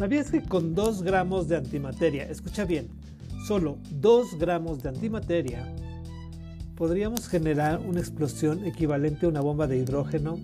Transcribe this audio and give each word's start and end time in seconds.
¿Sabías 0.00 0.30
que 0.30 0.40
con 0.40 0.74
2 0.74 1.02
gramos 1.02 1.46
de 1.46 1.58
antimateria, 1.58 2.24
escucha 2.24 2.64
bien, 2.64 2.88
solo 3.46 3.76
2 3.90 4.38
gramos 4.38 4.82
de 4.82 4.88
antimateria, 4.88 5.70
podríamos 6.74 7.28
generar 7.28 7.80
una 7.80 8.00
explosión 8.00 8.64
equivalente 8.64 9.26
a 9.26 9.28
una 9.28 9.42
bomba 9.42 9.66
de 9.66 9.76
hidrógeno 9.76 10.38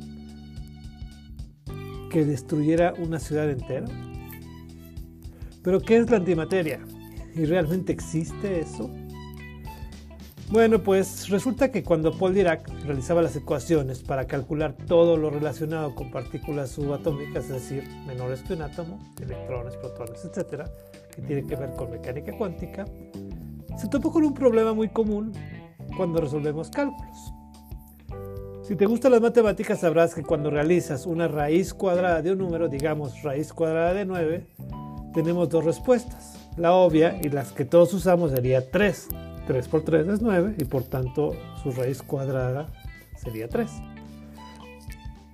que 2.11 2.27
destruyera 2.27 2.93
una 2.99 3.19
ciudad 3.19 3.49
entera? 3.49 3.87
¿Pero 5.63 5.81
qué 5.81 5.97
es 5.97 6.11
la 6.11 6.19
antimateria? 6.19 6.81
¿Y 7.35 7.47
realmente 7.47 7.95
existe 7.95 8.61
eso? 8.61 8.91
Bueno, 10.49 10.81
pues 10.81 11.29
resulta 11.29 11.73
que 11.73 11.83
cuando 11.83 12.17
Paul 12.17 12.33
Dirac 12.33 12.69
realizaba 12.85 13.21
las 13.21 13.35
ecuaciones 13.35 14.05
para 14.05 14.29
calcular 14.29 14.77
todo 14.87 15.17
lo 15.17 15.29
relacionado 15.29 15.93
con 15.97 16.13
partículas 16.13 16.71
subatómicas, 16.71 17.47
es 17.47 17.51
decir, 17.51 17.89
menores 18.07 18.43
que 18.43 18.53
un 18.53 18.63
átomo, 18.63 19.01
electrones, 19.21 19.77
protones, 19.77 20.25
etcétera, 20.25 20.71
que 21.13 21.23
tiene 21.23 21.45
que 21.45 21.57
ver 21.57 21.71
con 21.71 21.91
mecánica 21.91 22.31
cuántica, 22.39 22.85
se 23.77 23.89
topó 23.89 24.13
con 24.13 24.23
un 24.23 24.35
problema 24.35 24.73
muy 24.73 24.89
común 24.89 25.33
cuando 25.97 26.21
resolvemos 26.21 26.71
cálculos. 26.71 27.33
Si 28.63 28.77
te 28.77 28.87
gustan 28.87 29.13
las 29.13 29.21
matemáticas, 29.21 29.81
sabrás 29.81 30.15
que 30.15 30.23
cuando 30.23 30.51
realizas 30.51 31.07
una 31.07 31.27
raíz 31.27 31.75
cuadrada 31.75 32.23
de 32.23 32.31
un 32.31 32.39
número, 32.39 32.69
digamos 32.69 33.21
raíz 33.25 33.53
cuadrada 33.53 33.95
de 33.95 34.05
9, 34.05 34.47
tenemos 35.13 35.49
dos 35.49 35.65
respuestas. 35.65 36.39
La 36.57 36.73
obvia 36.73 37.19
y 37.21 37.31
las 37.31 37.51
que 37.51 37.65
todos 37.65 37.93
usamos 37.93 38.31
sería 38.31 38.71
3 38.71 39.09
3 39.47 39.69
por 39.69 39.83
3 39.83 40.09
es 40.09 40.23
9 40.23 40.57
y 40.59 40.65
por 40.65 40.83
tanto 40.85 41.35
su 41.63 41.73
raíz 41.73 42.03
cuadrada 42.03 42.67
sería 43.17 43.49
3. 43.49 43.71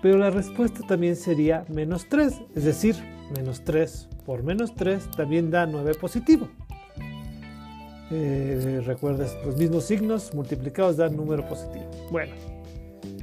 Pero 0.03 0.19
la 0.19 0.31
respuesta 0.31 0.81
también 0.87 1.17
sería 1.17 1.65
menos 1.69 2.09
3, 2.09 2.43
es 2.55 2.65
decir, 2.65 2.97
menos 3.35 3.63
3 3.65 4.09
por 4.27 4.43
menos 4.43 4.75
3 4.75 5.11
también 5.17 5.51
da 5.51 5.67
9 5.67 5.95
positivo. 5.95 6.49
Eh, 8.11 8.83
recuerdas, 8.85 9.37
los 9.45 9.57
mismos 9.57 9.85
signos 9.85 10.35
multiplicados 10.35 10.97
dan 10.99 11.17
número 11.17 11.49
positivo. 11.49 11.87
Bueno, 12.11 12.35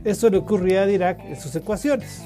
eso 0.04 0.30
le 0.30 0.38
ocurría 0.38 0.82
a 0.82 0.86
Dirac 0.88 1.24
en 1.26 1.40
sus 1.40 1.56
ecuaciones. 1.56 2.24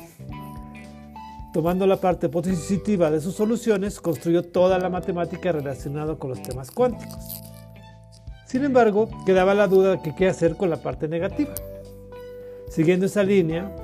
Tomando 1.53 1.85
la 1.85 1.97
parte 1.97 2.29
positiva 2.29 3.11
de 3.11 3.19
sus 3.19 3.35
soluciones, 3.35 3.99
construyó 3.99 4.43
toda 4.43 4.79
la 4.79 4.89
matemática 4.89 5.51
relacionada 5.51 6.15
con 6.15 6.29
los 6.29 6.41
temas 6.41 6.71
cuánticos. 6.71 7.52
Sin 8.53 8.63
embargo, 8.63 9.09
quedaba 9.25 9.55
la 9.55 9.67
duda 9.67 9.95
de 9.95 10.13
qué 10.13 10.27
hacer 10.27 10.55
con 10.55 10.69
la 10.69 10.77
parte 10.77 11.07
negativa. 11.07 11.55
Siguiendo 12.69 13.07
esa 13.07 13.23
línea, 13.23 13.75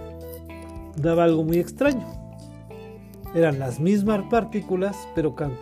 daba 0.95 1.23
algo 1.23 1.43
muy 1.43 1.57
extraño. 1.57 2.05
Eran 3.33 3.57
las 3.57 3.79
mismas 3.79 4.21
partículas, 4.29 4.95
pero 5.15 5.35
con 5.35 5.57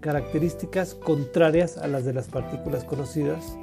características 0.00 0.94
contrarias 0.94 1.78
a 1.78 1.86
las 1.86 2.04
de 2.04 2.12
las 2.12 2.28
partículas 2.28 2.84
conocidas 2.84 3.56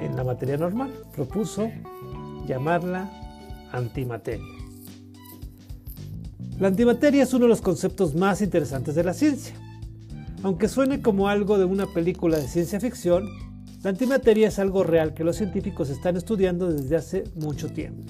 en 0.00 0.16
la 0.16 0.24
materia 0.24 0.56
normal. 0.56 0.92
Propuso 1.14 1.70
llamarla 2.48 3.08
antimateria. 3.70 4.44
La 6.58 6.66
antimateria 6.66 7.22
es 7.22 7.32
uno 7.32 7.44
de 7.44 7.50
los 7.50 7.62
conceptos 7.62 8.16
más 8.16 8.42
interesantes 8.42 8.96
de 8.96 9.04
la 9.04 9.14
ciencia. 9.14 9.54
Aunque 10.42 10.66
suene 10.66 11.00
como 11.00 11.28
algo 11.28 11.58
de 11.58 11.64
una 11.64 11.86
película 11.86 12.38
de 12.38 12.48
ciencia 12.48 12.80
ficción, 12.80 13.53
la 13.84 13.90
antimateria 13.90 14.48
es 14.48 14.58
algo 14.58 14.82
real 14.82 15.12
que 15.12 15.24
los 15.24 15.36
científicos 15.36 15.90
están 15.90 16.16
estudiando 16.16 16.72
desde 16.72 16.96
hace 16.96 17.24
mucho 17.34 17.68
tiempo. 17.68 18.02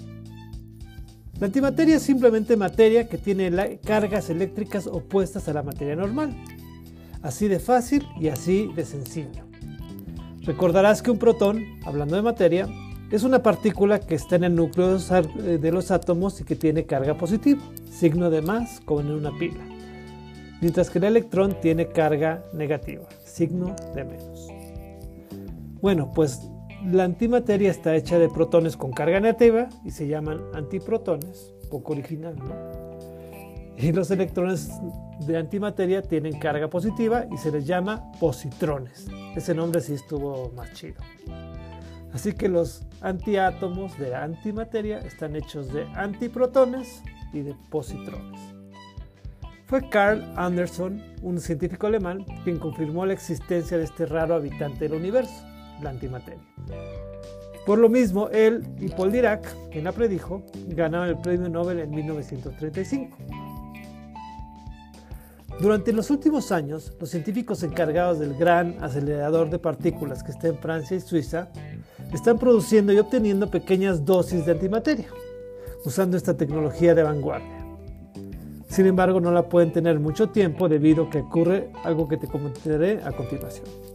La 1.41 1.47
antimateria 1.47 1.97
es 1.97 2.03
simplemente 2.03 2.57
materia 2.57 3.09
que 3.09 3.19
tiene 3.19 3.81
cargas 3.85 4.31
eléctricas 4.31 4.87
opuestas 4.87 5.49
a 5.49 5.53
la 5.53 5.65
materia 5.65 5.97
normal. 5.97 6.33
Así 7.23 7.49
de 7.49 7.59
fácil 7.59 8.07
y 8.21 8.29
así 8.29 8.71
de 8.77 8.85
sencillo. 8.85 9.43
Recordarás 10.43 11.03
que 11.03 11.11
un 11.11 11.19
protón, 11.19 11.65
hablando 11.85 12.15
de 12.15 12.23
materia, 12.23 12.69
es 13.11 13.25
una 13.25 13.43
partícula 13.43 13.99
que 13.99 14.15
está 14.15 14.37
en 14.37 14.45
el 14.45 14.55
núcleo 14.55 14.97
de 14.99 15.73
los 15.73 15.91
átomos 15.91 16.41
y 16.41 16.45
que 16.45 16.55
tiene 16.55 16.85
carga 16.85 17.17
positiva, 17.17 17.63
signo 17.91 18.31
de 18.31 18.43
más 18.43 18.81
como 18.81 19.01
en 19.01 19.11
una 19.11 19.37
pila, 19.37 19.65
mientras 20.61 20.89
que 20.89 20.99
el 20.99 21.05
electrón 21.05 21.57
tiene 21.61 21.89
carga 21.89 22.45
negativa, 22.53 23.07
signo 23.25 23.75
de 23.95 24.05
menos. 24.05 24.34
Bueno, 25.81 26.13
pues 26.13 26.51
la 26.85 27.05
antimateria 27.05 27.71
está 27.71 27.97
hecha 27.97 28.19
de 28.19 28.29
protones 28.29 28.77
con 28.77 28.93
carga 28.93 29.19
negativa 29.19 29.69
y 29.85 29.91
se 29.91 30.07
llaman 30.07 30.43
antiprotones, 30.55 31.53
poco 31.71 31.93
original, 31.93 32.37
¿no? 32.37 32.85
Y 33.77 33.91
los 33.93 34.11
electrones 34.11 34.71
de 35.27 35.37
antimateria 35.37 36.03
tienen 36.03 36.39
carga 36.39 36.69
positiva 36.69 37.25
y 37.33 37.39
se 37.39 37.51
les 37.51 37.67
llama 37.67 38.13
positrones. 38.21 39.07
Ese 39.35 39.55
nombre 39.55 39.81
sí 39.81 39.95
estuvo 39.95 40.53
más 40.53 40.73
chido. 40.75 41.01
Así 42.13 42.35
que 42.35 42.49
los 42.49 42.87
antiátomos 43.01 43.99
de 43.99 44.15
antimateria 44.15 44.99
están 44.99 45.35
hechos 45.35 45.73
de 45.73 45.85
antiprotones 45.95 47.03
y 47.33 47.41
de 47.41 47.55
positrones. 47.71 48.41
Fue 49.67 49.89
Carl 49.89 50.23
Anderson, 50.37 51.03
un 51.23 51.41
científico 51.41 51.87
alemán, 51.87 52.25
quien 52.45 52.59
confirmó 52.59 53.07
la 53.07 53.15
existencia 53.15 53.79
de 53.79 53.85
este 53.85 54.07
raro 54.07 54.35
habitante 54.35 54.89
del 54.89 54.99
universo 54.99 55.54
la 55.83 55.91
antimateria. 55.91 56.45
Por 57.67 57.79
lo 57.79 57.89
mismo, 57.89 58.29
él 58.29 58.63
y 58.79 58.89
Paul 58.89 59.11
Dirac, 59.11 59.71
quien 59.71 59.85
la 59.85 59.93
predijo, 59.93 60.43
ganaron 60.69 61.09
el 61.09 61.19
premio 61.19 61.49
Nobel 61.49 61.81
en 61.81 61.91
1935. 61.91 63.17
Durante 65.61 65.93
los 65.93 66.11
últimos 66.11 66.53
años, 66.53 66.93
los 67.01 67.09
científicos 67.09 67.63
encargados 67.63 68.19
del 68.19 68.35
gran 68.35 68.77
acelerador 68.83 69.49
de 69.51 69.59
partículas 69.59 70.23
que 70.23 70.33
está 70.33 70.49
en 70.49 70.59
Francia 70.59 70.97
y 70.97 71.01
Suiza 71.01 71.49
están 72.13 72.39
produciendo 72.39 72.93
y 72.93 72.99
obteniendo 72.99 73.51
pequeñas 73.51 74.05
dosis 74.05 74.45
de 74.45 74.53
antimateria, 74.53 75.07
usando 75.85 76.17
esta 76.17 76.37
tecnología 76.37 76.95
de 76.95 77.03
vanguardia. 77.03 77.65
Sin 78.69 78.87
embargo, 78.87 79.21
no 79.21 79.31
la 79.31 79.49
pueden 79.49 79.73
tener 79.73 80.01
mucho 80.01 80.31
tiempo 80.31 80.69
debido 80.69 81.05
a 81.05 81.11
que 81.11 81.21
ocurre 81.21 81.71
algo 81.85 82.09
que 82.09 82.17
te 82.17 82.27
comentaré 82.27 83.01
a 83.05 83.13
continuación. 83.13 83.94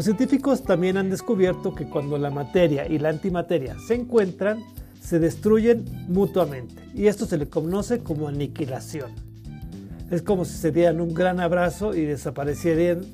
Los 0.00 0.06
científicos 0.06 0.62
también 0.62 0.96
han 0.96 1.10
descubierto 1.10 1.74
que 1.74 1.84
cuando 1.84 2.16
la 2.16 2.30
materia 2.30 2.88
y 2.88 2.98
la 2.98 3.10
antimateria 3.10 3.76
se 3.86 3.96
encuentran, 3.96 4.64
se 4.98 5.18
destruyen 5.18 5.84
mutuamente 6.08 6.82
y 6.94 7.06
esto 7.06 7.26
se 7.26 7.36
le 7.36 7.50
conoce 7.50 7.98
como 7.98 8.26
aniquilación. 8.26 9.10
Es 10.10 10.22
como 10.22 10.46
si 10.46 10.54
se 10.56 10.72
dieran 10.72 11.02
un 11.02 11.12
gran 11.12 11.38
abrazo 11.38 11.94
y 11.94 12.06
desaparecieran 12.06 13.04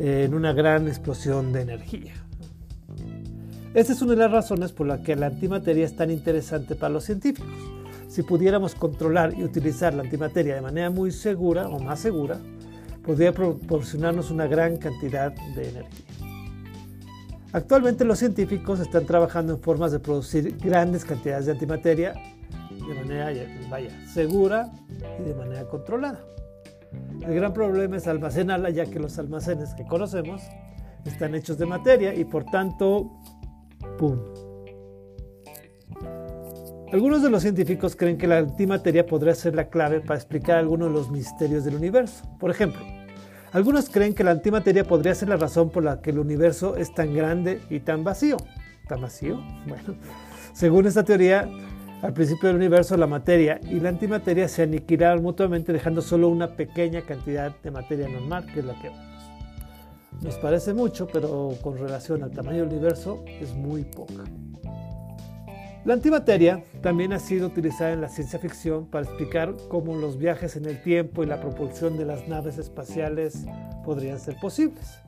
eh, 0.00 0.24
en 0.24 0.34
una 0.34 0.52
gran 0.52 0.88
explosión 0.88 1.52
de 1.52 1.60
energía. 1.60 2.14
Esta 3.72 3.92
es 3.92 4.02
una 4.02 4.10
de 4.10 4.18
las 4.18 4.32
razones 4.32 4.72
por 4.72 4.88
la 4.88 5.04
que 5.04 5.14
la 5.14 5.26
antimateria 5.26 5.84
es 5.84 5.94
tan 5.94 6.10
interesante 6.10 6.74
para 6.74 6.92
los 6.92 7.04
científicos. 7.04 7.54
Si 8.08 8.24
pudiéramos 8.24 8.74
controlar 8.74 9.32
y 9.38 9.44
utilizar 9.44 9.94
la 9.94 10.02
antimateria 10.02 10.56
de 10.56 10.60
manera 10.60 10.90
muy 10.90 11.12
segura 11.12 11.68
o 11.68 11.78
más 11.78 12.00
segura, 12.00 12.40
podría 13.10 13.32
proporcionarnos 13.32 14.30
una 14.30 14.46
gran 14.46 14.76
cantidad 14.76 15.32
de 15.32 15.68
energía. 15.68 16.06
Actualmente 17.52 18.04
los 18.04 18.20
científicos 18.20 18.78
están 18.78 19.04
trabajando 19.04 19.54
en 19.54 19.58
formas 19.58 19.90
de 19.90 19.98
producir 19.98 20.56
grandes 20.58 21.04
cantidades 21.04 21.46
de 21.46 21.52
antimateria 21.52 22.14
de 22.70 22.94
manera 22.94 23.32
vaya, 23.68 23.90
segura 24.06 24.70
y 25.18 25.24
de 25.24 25.34
manera 25.34 25.64
controlada. 25.64 26.20
El 27.26 27.34
gran 27.34 27.52
problema 27.52 27.96
es 27.96 28.06
almacenarla 28.06 28.70
ya 28.70 28.86
que 28.86 29.00
los 29.00 29.18
almacenes 29.18 29.74
que 29.74 29.84
conocemos 29.84 30.42
están 31.04 31.34
hechos 31.34 31.58
de 31.58 31.66
materia 31.66 32.14
y 32.14 32.24
por 32.24 32.44
tanto, 32.44 33.10
¡pum! 33.98 34.20
Algunos 36.92 37.22
de 37.22 37.30
los 37.30 37.42
científicos 37.42 37.94
creen 37.94 38.18
que 38.18 38.26
la 38.26 38.38
antimateria 38.38 39.06
podría 39.06 39.32
ser 39.36 39.54
la 39.54 39.68
clave 39.68 40.00
para 40.00 40.16
explicar 40.16 40.58
algunos 40.58 40.88
de 40.88 40.94
los 40.94 41.08
misterios 41.08 41.64
del 41.64 41.76
universo. 41.76 42.24
Por 42.40 42.50
ejemplo, 42.50 42.80
algunos 43.52 43.90
creen 43.90 44.14
que 44.14 44.24
la 44.24 44.30
antimateria 44.30 44.84
podría 44.84 45.14
ser 45.14 45.28
la 45.28 45.36
razón 45.36 45.70
por 45.70 45.82
la 45.82 46.00
que 46.00 46.10
el 46.10 46.18
universo 46.18 46.76
es 46.76 46.94
tan 46.94 47.14
grande 47.14 47.60
y 47.68 47.80
tan 47.80 48.04
vacío. 48.04 48.36
¿Tan 48.88 49.00
vacío? 49.00 49.40
Bueno, 49.66 49.94
según 50.52 50.86
esta 50.86 51.04
teoría, 51.04 51.48
al 52.02 52.12
principio 52.12 52.48
del 52.48 52.56
universo 52.56 52.96
la 52.96 53.06
materia 53.06 53.60
y 53.62 53.80
la 53.80 53.90
antimateria 53.90 54.48
se 54.48 54.62
aniquilaron 54.62 55.22
mutuamente 55.22 55.72
dejando 55.72 56.00
solo 56.00 56.28
una 56.28 56.56
pequeña 56.56 57.02
cantidad 57.02 57.54
de 57.62 57.70
materia 57.70 58.08
normal, 58.08 58.46
que 58.52 58.60
es 58.60 58.66
la 58.66 58.74
que 58.80 58.88
vemos. 58.88 59.10
Nos 60.22 60.36
parece 60.38 60.74
mucho, 60.74 61.06
pero 61.06 61.54
con 61.62 61.78
relación 61.78 62.22
al 62.22 62.30
tamaño 62.30 62.64
del 62.64 62.68
universo 62.68 63.24
es 63.40 63.54
muy 63.54 63.84
poca. 63.84 64.24
La 65.84 65.94
antimateria 65.94 66.62
también 66.82 67.14
ha 67.14 67.18
sido 67.18 67.46
utilizada 67.46 67.92
en 67.92 68.02
la 68.02 68.10
ciencia 68.10 68.38
ficción 68.38 68.86
para 68.86 69.06
explicar 69.06 69.56
cómo 69.68 69.96
los 69.96 70.18
viajes 70.18 70.56
en 70.56 70.66
el 70.66 70.82
tiempo 70.82 71.22
y 71.22 71.26
la 71.26 71.40
propulsión 71.40 71.96
de 71.96 72.04
las 72.04 72.28
naves 72.28 72.58
espaciales 72.58 73.46
podrían 73.82 74.20
ser 74.20 74.36
posibles. 74.38 74.98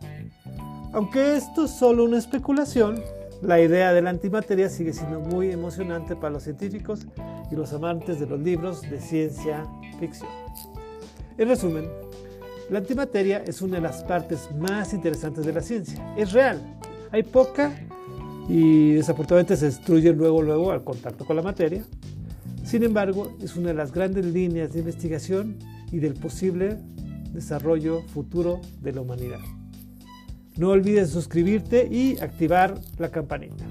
Aunque 0.94 1.36
esto 1.36 1.66
es 1.66 1.72
solo 1.72 2.04
una 2.04 2.16
especulación, 2.16 3.02
la 3.42 3.60
idea 3.60 3.92
de 3.92 4.00
la 4.00 4.10
antimateria 4.10 4.70
sigue 4.70 4.94
siendo 4.94 5.20
muy 5.20 5.50
emocionante 5.50 6.16
para 6.16 6.34
los 6.34 6.44
científicos 6.44 7.06
y 7.50 7.54
los 7.54 7.74
amantes 7.74 8.18
de 8.18 8.26
los 8.26 8.40
libros 8.40 8.80
de 8.82 8.98
ciencia 8.98 9.66
ficción. 10.00 10.30
En 11.36 11.48
resumen, 11.48 11.86
la 12.70 12.78
antimateria 12.78 13.42
es 13.46 13.60
una 13.60 13.76
de 13.76 13.82
las 13.82 14.04
partes 14.04 14.48
más 14.56 14.94
interesantes 14.94 15.44
de 15.44 15.52
la 15.52 15.60
ciencia. 15.60 16.14
Es 16.16 16.32
real, 16.32 16.62
hay 17.10 17.24
poca 17.24 17.72
y 18.48 18.92
desafortunadamente 18.92 19.56
se 19.56 19.66
destruye 19.66 20.12
luego 20.12 20.42
luego 20.42 20.72
al 20.72 20.84
contacto 20.84 21.24
con 21.24 21.36
la 21.36 21.42
materia. 21.42 21.84
Sin 22.64 22.82
embargo, 22.82 23.36
es 23.40 23.56
una 23.56 23.68
de 23.68 23.74
las 23.74 23.92
grandes 23.92 24.24
líneas 24.24 24.72
de 24.72 24.80
investigación 24.80 25.56
y 25.90 25.98
del 25.98 26.14
posible 26.14 26.78
desarrollo 27.32 28.02
futuro 28.02 28.60
de 28.80 28.92
la 28.92 29.00
humanidad. 29.00 29.40
No 30.56 30.70
olvides 30.70 31.10
suscribirte 31.10 31.88
y 31.90 32.18
activar 32.20 32.78
la 32.98 33.10
campanita. 33.10 33.64